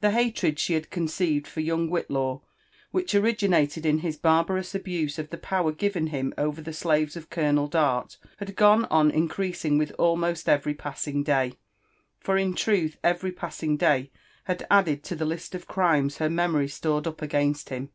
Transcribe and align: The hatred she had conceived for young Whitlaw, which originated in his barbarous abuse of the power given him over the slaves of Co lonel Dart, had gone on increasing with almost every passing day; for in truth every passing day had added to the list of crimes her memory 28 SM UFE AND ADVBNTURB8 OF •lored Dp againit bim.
The 0.00 0.12
hatred 0.12 0.58
she 0.58 0.72
had 0.72 0.88
conceived 0.88 1.46
for 1.46 1.60
young 1.60 1.90
Whitlaw, 1.90 2.40
which 2.90 3.14
originated 3.14 3.84
in 3.84 3.98
his 3.98 4.16
barbarous 4.16 4.74
abuse 4.74 5.18
of 5.18 5.28
the 5.28 5.36
power 5.36 5.72
given 5.72 6.06
him 6.06 6.32
over 6.38 6.62
the 6.62 6.72
slaves 6.72 7.16
of 7.18 7.28
Co 7.28 7.42
lonel 7.42 7.68
Dart, 7.68 8.16
had 8.38 8.56
gone 8.56 8.86
on 8.86 9.10
increasing 9.10 9.76
with 9.76 9.90
almost 9.98 10.48
every 10.48 10.72
passing 10.72 11.22
day; 11.22 11.52
for 12.18 12.38
in 12.38 12.54
truth 12.54 12.96
every 13.04 13.30
passing 13.30 13.76
day 13.76 14.10
had 14.44 14.66
added 14.70 15.04
to 15.04 15.14
the 15.14 15.26
list 15.26 15.54
of 15.54 15.66
crimes 15.68 16.16
her 16.16 16.30
memory 16.30 16.62
28 16.64 16.70
SM 16.70 16.72
UFE 16.72 16.72
AND 16.96 17.04
ADVBNTURB8 17.04 17.08
OF 17.08 17.14
•lored 17.14 17.14
Dp 17.14 17.28
againit 17.28 17.68
bim. 17.68 17.88